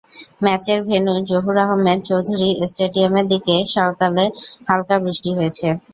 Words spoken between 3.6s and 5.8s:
সকালে হালকা বৃষ্টি হয়েছে।